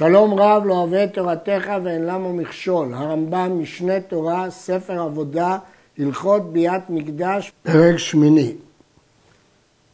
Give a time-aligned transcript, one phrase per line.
[0.00, 2.94] שלום רב לא אוהב את תורתך ואין למה מכשול.
[2.94, 5.58] הרמב"ם, משנה תורה, ספר עבודה,
[5.98, 8.52] הלכות ביאת מקדש, פרק שמיני.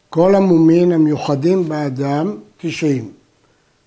[0.09, 3.11] כל המומין המיוחדים באדם, תשעים.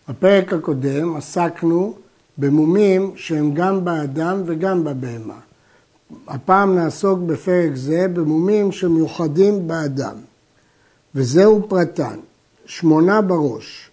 [0.09, 1.95] בפרק הקודם עסקנו
[2.39, 5.39] במומים שהם גם באדם וגם בבהמה.
[6.29, 10.17] הפעם נעסוק בפרק זה במומים שמיוחדים באדם.
[11.15, 12.19] וזהו פרטן,
[12.67, 13.91] שמונה בראש,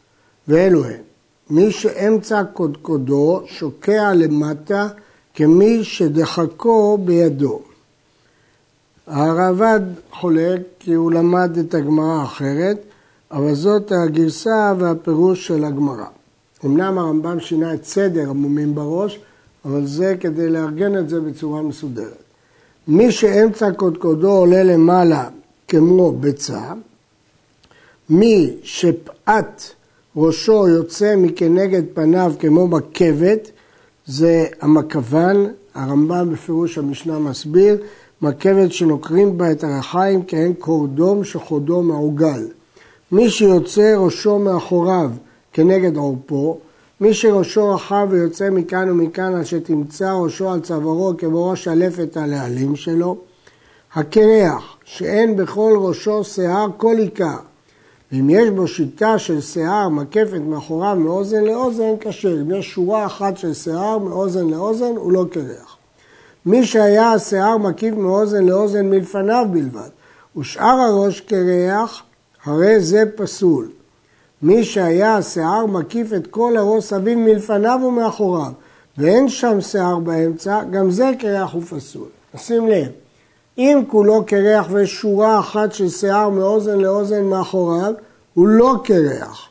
[0.47, 1.06] ואלו הם.
[1.49, 4.87] מי שאמצע קודקודו שוקע למטה
[5.33, 7.59] כמי שדחקו בידו.
[9.07, 12.77] הרעב"ד חולק כי הוא למד את הגמרא האחרת,
[13.31, 16.05] אבל זאת הגרסה והפירוש של הגמרא.
[16.65, 19.19] אמנם הרמב"ם שינה את סדר המומים בראש,
[19.65, 22.23] אבל זה כדי לארגן את זה בצורה מסודרת.
[22.87, 25.29] מי שאמצע קודקודו עולה למעלה
[25.67, 26.73] כמו ביצה,
[28.09, 29.71] מי שפעת
[30.19, 33.51] ראשו יוצא מכנגד פניו כמו מקבת,
[34.05, 37.77] זה המקוון, הרמב"ם בפירוש המשנה מסביר,
[38.21, 42.47] מקבת שנוקרים בה את הרחיים כהן קורדום שחודו מעוגל.
[43.11, 45.11] מי שיוצא ראשו מאחוריו
[45.53, 46.57] כנגד עורפו,
[47.01, 52.33] מי שראשו רחב ויוצא מכאן ומכאן עד שתמצא ראשו על צווארו כמו ראש הלפת על
[52.33, 53.17] העלים שלו.
[53.93, 57.37] הקרח, שאין בכל ראשו שיער כל עיקר,
[58.11, 62.41] ואם יש בו שיטה של שיער מקפת מאחוריו מאוזן לאוזן, כשר.
[62.41, 65.77] אם יש שורה אחת של שיער מאוזן לאוזן, הוא לא קרח.
[66.45, 69.89] מי שהיה השיער מקיף מאוזן לאוזן מלפניו בלבד,
[70.37, 72.03] ושאר הראש קרח,
[72.43, 73.69] הרי זה פסול.
[74.41, 78.51] מי שהיה השיער מקיף את כל הראש סביב מלפניו ומאחוריו,
[78.97, 82.07] ואין שם שיער באמצע, גם זה קרח ופסול.
[82.37, 82.87] שים לב,
[83.57, 87.93] אם כולו קרח ויש שורה אחת של שיער מאוזן לאוזן מאחוריו,
[88.33, 89.49] הוא לא קרח.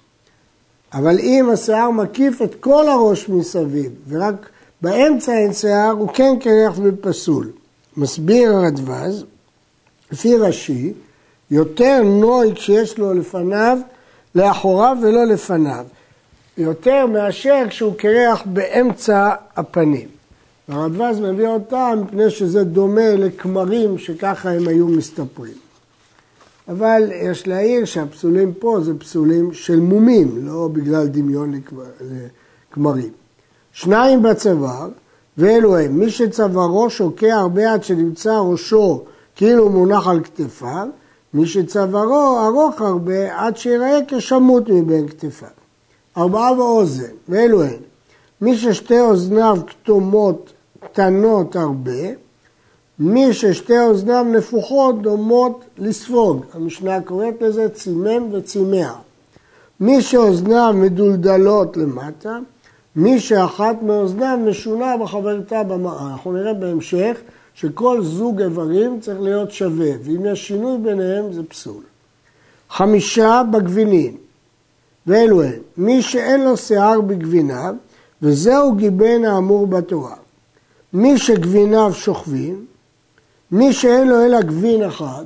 [0.93, 4.49] אבל אם השיער מקיף את כל הראש מסביב, ורק
[4.83, 7.51] באמצע אין שיער, הוא כן קרח ופסול.
[7.97, 9.25] מסביר הרדווז,
[10.13, 10.93] לפי רש"י,
[11.51, 13.79] יותר נוי כשיש לו לפניו,
[14.35, 15.85] לאחוריו ולא לפניו.
[16.59, 20.16] יותר מאשר כשהוא קרח באמצע הפנים.
[20.69, 25.55] הרדווז מביא אותם מפני שזה דומה לכמרים שככה הם היו מסתפרים.
[26.69, 31.53] אבל יש להעיר שהפסולים פה זה פסולים של מומים, לא בגלל דמיון
[32.71, 33.11] לכמרים.
[33.73, 34.89] שניים בצוואר,
[35.39, 39.05] ואלו הם, מי שצווארו שוקע הרבה עד שנמצא ראשו
[39.37, 40.89] כאילו מונח על כתפיו,
[41.35, 45.49] מי שצווארו ארוך הרבה עד שיראה כשמוט מבין כתפיו.
[46.17, 47.81] ארבעה ואוזן, ואלו הם,
[48.41, 50.53] מי ששתי אוזניו כתומות
[50.93, 52.11] קטנות הרבה,
[52.99, 56.45] מי ששתי אוזניו נפוחות דומות לספוג.
[56.53, 58.95] המשנה קוראת לזה צימם וצימח.
[59.81, 62.39] מי שאוזניו מדולדלות למטה,
[62.97, 66.11] מי שאחת מאוזניו משונה בחברתה במראה.
[66.11, 67.17] אנחנו נראה בהמשך
[67.55, 71.83] שכל זוג איברים צריך להיות שווה, ואם יש שינוי ביניהם זה פסול.
[72.71, 74.17] חמישה בגבינים,
[75.07, 77.75] ואלו הם, מי שאין לו שיער בגביניו,
[78.23, 80.17] וזהו גיבן האמור בתורה.
[80.97, 82.67] מי שגביניו שוכבים,
[83.51, 85.25] מי שאין לו אלא גבין אחד,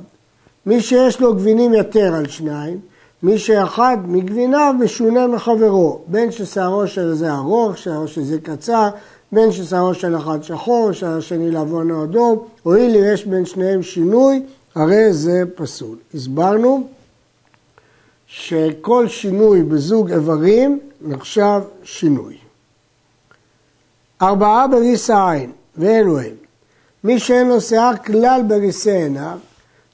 [0.65, 2.79] מי שיש לו גבינים יותר על שניים,
[3.23, 8.89] מי שאחד מגביניו משונה מחברו, בין ששערו של זה ארוך, שערו של זה קצר,
[9.31, 14.43] בין ששערו של אחד שחור, שער השני לבון או אדום, הואיל יש בין שניהם שינוי,
[14.75, 15.97] הרי זה פסול.
[16.13, 16.87] הסברנו
[18.27, 22.37] שכל שינוי בזוג איברים נחשב שינוי.
[24.21, 26.35] ארבעה בריס העין, ואלו הם.
[27.03, 29.37] מי שאין לו שיער כלל בריסי עיניו,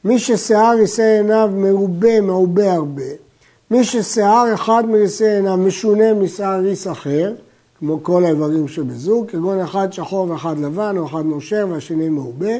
[0.03, 3.03] מי ששיער ריסי עיניו מרובה, מעובה הרבה,
[3.71, 7.33] מי ששיער אחד מריסי עיניו משונה משיער ריס אחר,
[7.79, 12.53] כמו כל האיברים שבזוג, כגון אחד שחור ואחד לבן, או אחד נושר והשני מעובה,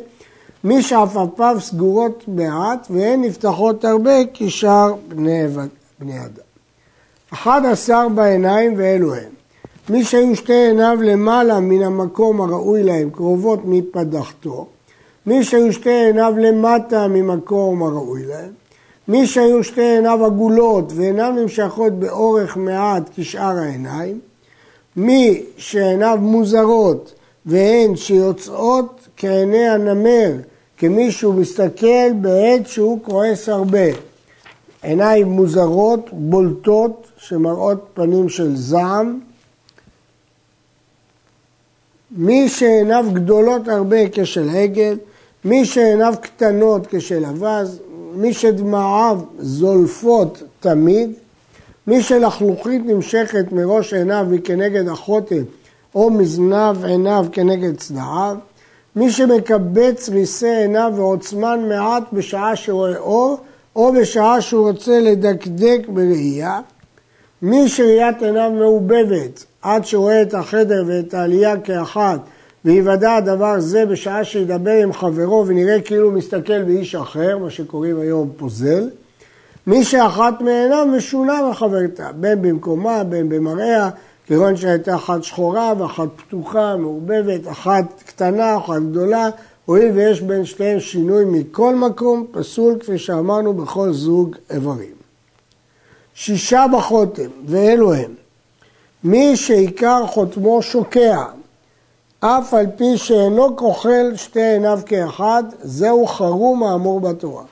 [0.64, 5.44] מי שעפעפיו סגורות מעט והן נפתחות הרבה כשאר בני,
[6.00, 6.48] בני אדם.
[7.34, 9.37] אחד עשר בעיניים ואלו הם.
[9.90, 14.68] מי שהיו שתי עיניו למעלה מן המקום הראוי להם, קרובות מפדחתו,
[15.26, 18.50] מי שהיו שתי עיניו למטה ממקום הראוי להם,
[19.08, 24.20] מי שהיו שתי עיניו עגולות ואינן נמשכות באורך מעט כשאר העיניים,
[24.96, 27.14] מי שעיניו מוזרות
[27.46, 30.32] והן שיוצאות כעיני הנמר,
[30.78, 33.88] כמי שהוא מסתכל בעת שהוא כועס הרבה.
[34.84, 39.20] עיניים מוזרות, בולטות, שמראות פנים של זעם,
[42.12, 44.98] מי שעיניו גדולות הרבה כשל עגל,
[45.46, 47.80] מי שעיניו קטנות כשל אווז,
[48.14, 51.14] מי שדמעיו זולפות תמיד,
[51.88, 55.44] מי שלחלוכית נמשכת מראש עיניו וכנגד החוטם,
[55.96, 58.36] או מזנב עיניו כנגד צדעיו,
[58.96, 63.38] מי שמקבץ ריסי עיניו ועוצמן מעט בשעה שרואה אור,
[63.76, 66.60] או בשעה שהוא רוצה לדקדק בראייה,
[67.42, 72.20] מי שראיית עיניו מעובבת עד שרואה את החדר ואת העלייה כאחת,
[72.66, 78.30] ויוודע הדבר זה בשעה שידבר עם חברו ונראה כאילו מסתכל באיש אחר, מה שקוראים היום
[78.38, 78.90] פוזל,
[79.68, 83.90] מי שאחת מעיניו משונה מחברתה, בין במקומה, בין במראיה,
[84.28, 89.30] כיוון שהייתה אחת שחורה ואחת פתוחה, מעובבת, אחת קטנה, אחת גדולה,
[89.66, 94.97] הואיל ויש בין שתיהן שינוי מכל מקום, פסול כפי שאמרנו בכל זוג איברים.
[96.20, 98.14] שישה בחותם, ואלו הם.
[99.04, 101.24] מי שעיקר חותמו שוקע,
[102.20, 107.44] אף על פי שאינו כוחל שתי עיניו כאחד, זהו חרום האמור בתורה.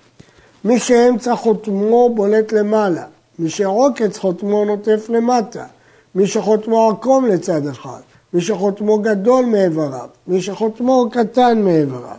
[0.64, 3.04] מי שאמצע חותמו בולט למעלה,
[3.40, 5.66] מי שעוקץ חותמו נוטף למטה,
[6.16, 8.02] מי שחותמו עקום לצד אחד,
[8.34, 12.18] מי שחותמו גדול מאיבריו, מי שחותמו קטן מאיבריו.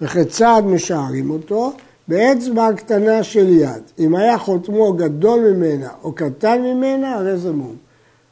[0.00, 1.72] וכיצד משערים אותו?
[2.08, 3.82] באצבע הקטנה של יד.
[3.98, 7.76] אם היה חותמו גדול ממנה או קטן ממנה, הרי זה מום.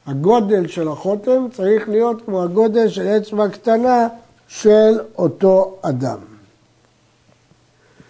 [0.07, 4.09] הגודל של החותם צריך להיות כמו הגודל של אצבע קטנה
[4.49, 6.19] של אותו אדם.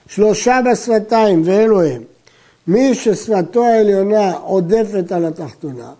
[0.09, 2.03] שלושה בשפתיים ואלו הם
[2.67, 5.93] מי ששפתו העליונה עודפת על התחתונה,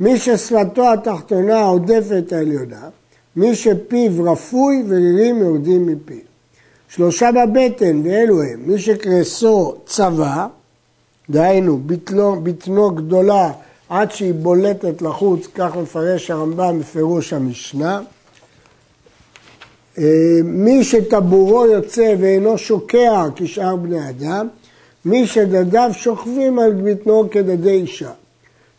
[0.00, 2.88] מי ששפתו התחתונה עודפת העליונה,
[3.36, 6.27] מי שפיו רפוי ורירים יורדים מפיו.
[6.88, 10.46] שלושה בבטן ואלו הם מי שקרסו צבא,
[11.30, 13.52] דהיינו בטנו, בטנו גדולה
[13.88, 18.00] עד שהיא בולטת לחוץ, כך מפרש הרמב"ם בפירוש המשנה.
[19.98, 20.04] אה,
[20.44, 24.48] מי שטבורו יוצא ואינו שוקע כשאר בני אדם,
[25.04, 28.10] מי שדדיו שוכבים על בטנו כדדי אישה.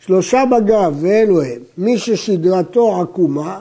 [0.00, 3.60] שלושה בגב, ואלו הם, מי ששדרתו עקומה,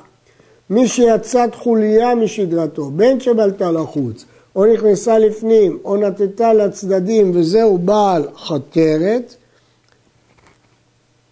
[0.70, 4.26] מי שיצאת חוליה משדרתו, בין שבלטה לחוץ,
[4.56, 9.36] או נכנסה לפנים, או נטטה לצדדים, וזהו בעל חתרת,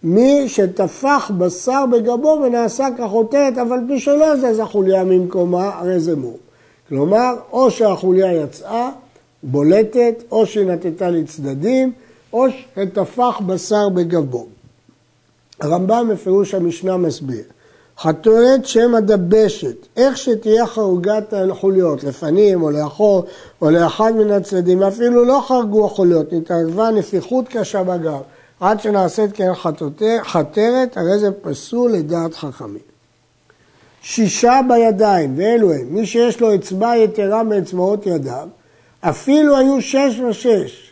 [0.02, 6.38] מי שטפח בשר בגבו ונעשה כחותרת, אבל פי שלא זז החוליה ממקומה, הרי זה מור.
[6.88, 8.90] כלומר, או שהחוליה יצאה,
[9.42, 11.92] בולטת, או שהיא נטטה לצדדים,
[12.32, 14.46] או שטפח בשר בגבו.
[15.60, 17.44] הרמב"ם בפירוש המשנה מסביר,
[18.00, 23.24] חתורת שם הדבשת, איך שתהיה חרוגת החוליות, לפנים או לאחור
[23.62, 28.20] או לאחד מן הצדדים, אפילו לא חרגו החוליות, נתערבה נפיחות קשה בגב.
[28.60, 29.52] עד שנעשית כן
[30.24, 32.88] חתרת, הרי זה פסול לדעת חכמים.
[34.02, 38.48] שישה בידיים, ואלו הם, מי שיש לו אצבע יתרה מאצבעות ידיו,
[39.00, 40.87] אפילו היו שש ושש,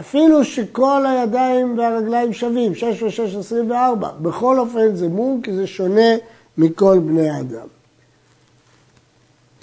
[0.00, 5.66] אפילו שכל הידיים והרגליים שווים, שש ושש עשרים וארבע, בכל אופן זה מום כי זה
[5.66, 6.10] שונה
[6.58, 7.66] מכל בני האדם.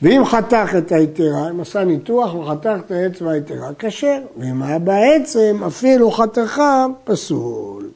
[0.01, 4.19] ואם חתך את היתרה, אם עשה ניתוח וחתך את האצבע היתרה, כשר.
[4.37, 7.89] ואם היה בעצם, אפילו חתכה, פסול.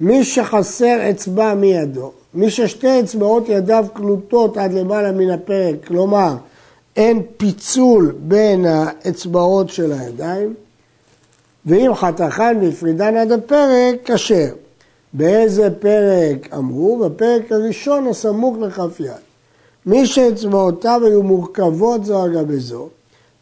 [0.00, 6.34] מי שחסר אצבע מידו, מי ששתי אצבעות ידיו קלוטות עד למעלה מן הפרק, כלומר,
[6.96, 10.54] אין פיצול בין האצבעות של הידיים,
[11.66, 14.54] ואם חתכן והפרידן עד הפרק, כשר.
[15.12, 16.98] באיזה פרק אמרו?
[16.98, 19.12] בפרק הראשון הסמוך לכף יד.
[19.86, 22.88] מי שאצבעותיו היו מורכבות זו על זו,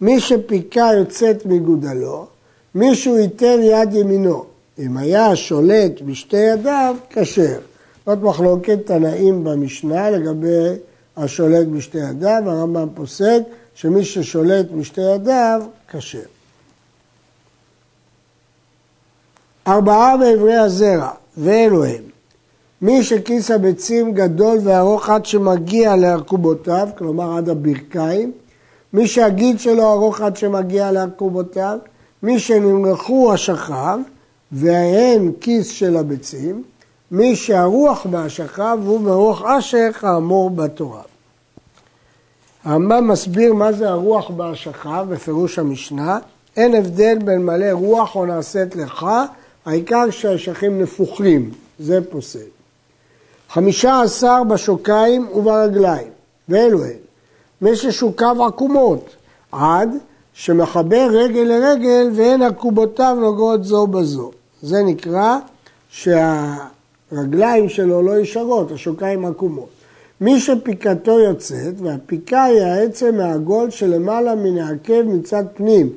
[0.00, 2.26] מי שפיקה יוצאת מגודלו,
[2.74, 4.44] מי שהוא ייתן יד ימינו.
[4.78, 7.58] אם היה שולט בשתי ידיו, כשר.
[8.06, 10.68] זאת מחלוקת תנאים במשנה לגבי
[11.20, 13.40] השולט בשתי ידיו, הרמב"ם פוסק
[13.74, 16.18] שמי ששולט בשתי ידיו, כשר.
[19.66, 22.02] ארבעה באברי הזרע, ואלו הם
[22.82, 28.32] מי שכיס הביצים גדול וארוך עד שמגיע לארכובותיו, כלומר עד הברכיים,
[28.92, 31.78] מי שהגיד שלו ארוך עד שמגיע לארכובותיו,
[32.22, 33.98] מי שנמרחו השכב
[34.52, 36.62] והן כיס של הביצים,
[37.10, 41.09] מי שהרוח בהשכב הוא מרוח אשך האמור בתורה.
[42.64, 46.18] הרמב"ם מסביר מה זה הרוח בהשכב בפירוש המשנה,
[46.56, 49.06] אין הבדל בין מלא רוח או נעשית לך,
[49.66, 52.38] העיקר שהאשכים נפוחים, זה פוסל.
[53.48, 56.08] חמישה עשר בשוקיים וברגליים,
[56.48, 56.96] ואלו הן.
[57.62, 59.16] מי ששוקיו עקומות,
[59.52, 59.88] עד
[60.34, 64.30] שמחבר רגל לרגל ואין עקובותיו נוגעות זו בזו.
[64.62, 65.36] זה נקרא
[65.90, 69.79] שהרגליים שלו לא ישרות, השוקיים עקומות.
[70.20, 75.88] מי שפיקתו יוצאת, והפיקה היא העצם העגול שלמעלה מן העקב מצד פנים,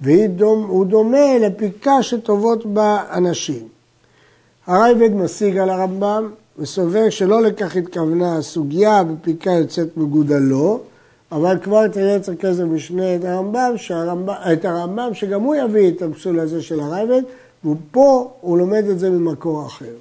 [0.00, 3.68] והוא דומה לפרקה שטובות בה אנשים.
[4.66, 10.80] הרייבד משיג על הרמב"ם וסובר שלא לכך התכוונה הסוגיה בפרקה יוצאת מגודלו,
[11.32, 16.02] אבל כבר תראה אצל כסף משנה את הרמב"ם, שהרמב"ם, את הרמב"ם שגם הוא יביא את
[16.02, 17.22] הפסול הזה של הרייבד,
[17.64, 19.94] ופה הוא לומד את זה ממקור אחר.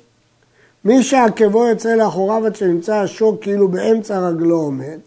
[0.86, 4.98] מי שעקבו יוצא לאחוריו עד שנמצא השוק כאילו באמצע רגלו עומד,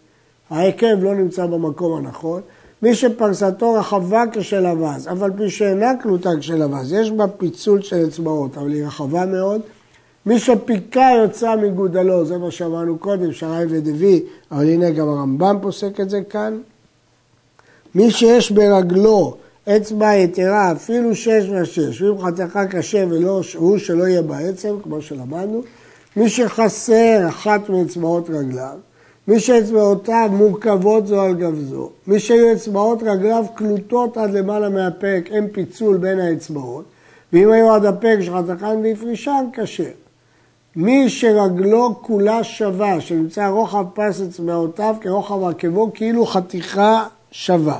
[0.49, 2.41] העקב לא נמצא במקום הנכון,
[2.81, 4.65] מי שפרסתו רחבה כשל
[5.11, 9.25] אף על פי שאינה קלוטה כשל אבז, יש בה פיצול של אצבעות, אבל היא רחבה
[9.25, 9.61] מאוד.
[10.25, 15.99] מי שפיקה יוצא מגודלו, זה מה שאמרנו קודם, שרי ודבי, אבל הנה גם הרמב"ם פוסק
[15.99, 16.57] את זה כאן.
[17.95, 19.35] מי שיש ברגלו
[19.69, 25.61] אצבע יתרה, אפילו שש ושש, ואם חתיכה קשה ולא, הוא שלא יהיה בעצם, כמו שלמדנו,
[26.15, 28.77] מי שחסר אחת מאצבעות רגליו,
[29.27, 35.31] מי שאצבעותיו מורכבות זו על גב זו, מי שהיו אצבעות רגליו קלוטות עד למעלה מהפרק,
[35.31, 36.85] אין פיצול בין האצבעות,
[37.33, 39.89] ואם היו עד הפרק שחתכן והפרישן, קשה.
[40.75, 47.79] מי שרגלו כולה שווה, שנמצא רוחב פס אצבעותיו כרוחב עקבו, כאילו חתיכה שווה.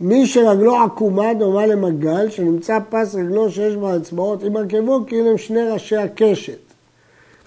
[0.00, 5.38] מי שרגלו עקומה דומה למגל, שנמצא פס רגלו שיש בה אצבעות עם עקבו, כאילו הם
[5.38, 6.58] שני ראשי הקשת.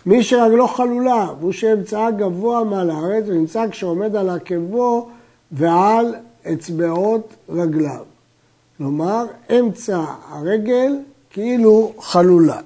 [0.05, 5.09] מי שרגלו חלולה, והוא שאמצעה גבוה מעל הארץ, ונמצא כשעומד על עקבו
[5.51, 6.15] ועל
[6.53, 8.05] אצבעות רגליו.
[8.77, 9.25] כלומר,
[9.59, 10.91] אמצע הרגל
[11.29, 12.59] כאילו חלולה.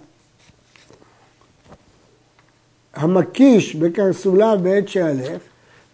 [2.93, 5.41] המקיש בקרסולה בעת שהלך,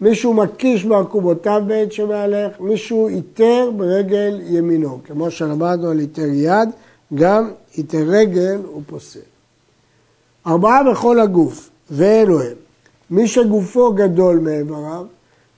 [0.01, 5.00] מישהו מקיש בעקובותיו בעת שמהלך, מישהו איתר ברגל ימינו.
[5.03, 6.70] כמו שלמדנו על איתר יד,
[7.15, 9.20] גם איתר רגל הוא פוסל.
[10.48, 12.53] ארבעה בכל הגוף, ואלו הם.
[13.12, 15.06] מי שגופו גדול מאיבריו,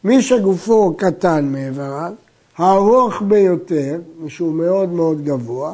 [0.03, 2.13] מי שגופו קטן מאיבריו,
[2.57, 5.74] הארוך ביותר, משהוא מאוד מאוד גבוה.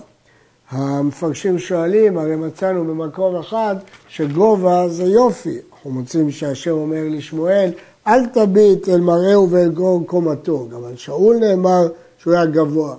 [0.71, 3.75] המפרשים שואלים, הרי מצאנו במקום אחד
[4.07, 5.57] שגובה זה יופי.
[5.73, 7.71] אנחנו מוצאים שהשם אומר לשמואל,
[8.07, 10.67] אל תביט אל מראהו ואל גרור קומתו.
[10.71, 11.87] גם על שאול נאמר
[12.19, 12.95] שהוא היה גבוה,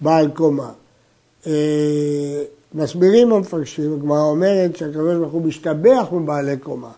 [0.00, 0.70] בעל קומה.
[1.46, 2.42] אה,
[2.74, 6.90] מסבירים המפרשים, הגמרא אומרת שהקדוש ברוך הוא משתבח מבעלי קומה.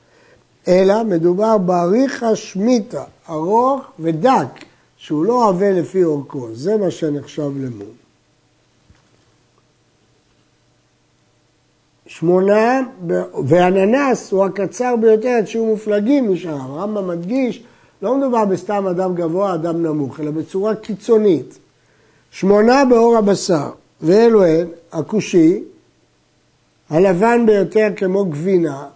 [0.69, 4.65] אלא מדובר באריכא שמיטה, ארוך ודק,
[4.97, 6.49] שהוא לא עבה לפי אורכו.
[6.53, 8.04] זה מה שנחשב למום.
[12.07, 12.81] שמונה,
[13.47, 16.49] ואננס הוא הקצר ביותר עד שיהיו מופלגים משם.
[16.61, 17.63] הרמב"ם מדגיש,
[18.03, 21.59] לא מדובר בסתם אדם גבוה, אדם נמוך, אלא בצורה קיצונית.
[22.31, 23.71] שמונה באור הבשר,
[24.01, 25.63] ואלו הן הכושי,
[26.91, 28.87] הלבן ביותר כמו גבינה,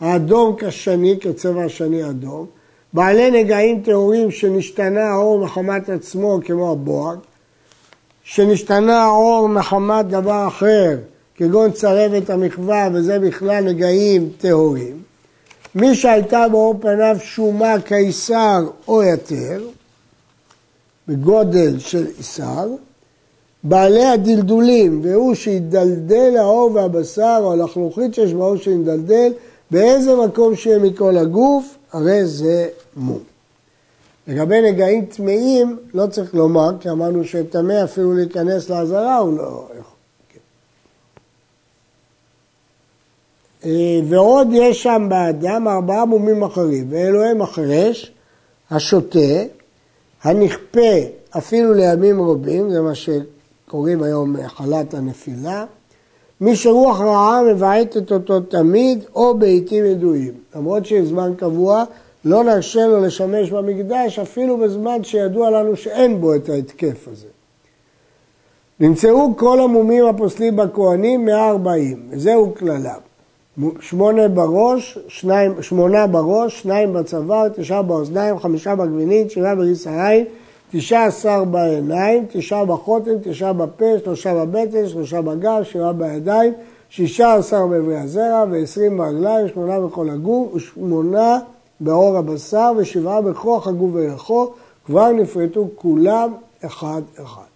[0.00, 2.46] האדום כשני, כצבע השני אדום,
[2.92, 7.18] בעלי נגעים טהורים שנשתנה האור מחמת עצמו כמו הבוהג,
[8.24, 10.96] שנשתנה האור מחמת דבר אחר
[11.36, 15.02] כגון צרבת המחווה, וזה בכלל נגעים טהורים.
[15.74, 19.62] מי שהייתה באור פניו שומה קיסר או יתר,
[21.08, 22.68] בגודל של איסר,
[23.64, 29.32] בעלי הדלדולים, והוא שידלדל האור והבשר, או הלחלוכית שיש באור שידלדל,
[29.70, 33.18] באיזה מקום שיהיה מכל הגוף, הרי זה מום.
[34.28, 39.93] לגבי נגעים טמאים, לא צריך לומר, כי אמרנו שטמא אפילו להיכנס לעזרה הוא לא יכול.
[44.08, 48.12] ועוד יש שם באדם ארבעה מומים אחרים, ואלו הם החרש,
[48.70, 49.18] השוטה,
[50.22, 50.96] הנכפה
[51.38, 55.64] אפילו לימים רבים, זה מה שקוראים היום מחלת הנפילה,
[56.40, 60.32] מי שרוח רעה מבעטת אותו תמיד או בעיתים ידועים.
[60.56, 61.84] למרות שיש זמן קבוע,
[62.24, 67.26] לא נרשה לו לשמש במקדש אפילו בזמן שידוע לנו שאין בו את ההתקף הזה.
[68.80, 73.13] נמצאו כל המומים הפוסלים בכהנים 140, וזהו כללם.
[73.80, 80.24] שמונה בראש, שניים, שמונה בראש, שניים בצוואר, תשעה באוזניים, חמישה בגבינית, שבעה בריס העין,
[80.70, 86.52] תשעה עשר בעיניים, תשעה בחותם, תשעה בפה, שלושה בבטן, שלושה בגב, שבעה בידיים,
[86.88, 91.38] שישה עשר באברי הזרע ועשרים ברגליים, שמונה בכל הגוף, ושמונה
[91.80, 94.50] בעור הבשר ושבעה בכוח הגוף ויחו,
[94.86, 96.32] כבר נפרטו כולם
[96.64, 97.53] אחד אחד.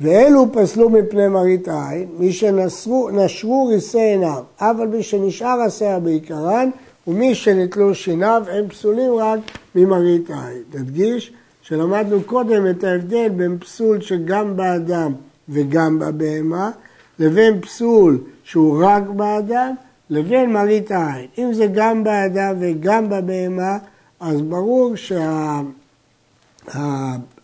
[0.00, 6.70] ואלו פסלו מפני מראית העין, מי שנשרו ריסי עיניו, אף על פי שנשאר השיער בעיקרן,
[7.06, 9.38] ומי שנתלו שיניו, הם פסולים רק
[9.74, 10.62] ממראית העין.
[10.70, 15.12] תדגיש שלמדנו קודם את ההבדל בין פסול שגם באדם
[15.48, 16.70] וגם בבהמה,
[17.18, 19.74] לבין פסול שהוא רק באדם,
[20.10, 21.26] לבין מראית העין.
[21.38, 23.78] אם זה גם באדם וגם בבהמה,
[24.20, 25.60] אז ברור שה...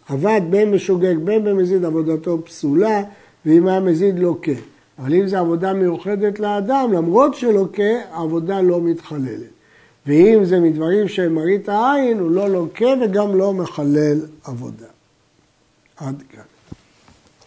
[0.09, 3.03] עבד בין משוגג בין במזיד עבודתו פסולה,
[3.47, 4.53] ואם היה מזיד לוקה.
[4.99, 9.57] אבל אם זו עבודה מיוחדת לאדם, למרות שלוקה, העבודה לא מתחללת.
[10.07, 14.87] ואם זה מדברים שהם מראית העין, הוא לא לוקה וגם לא מחלל עבודה.
[15.97, 16.56] עד כאן.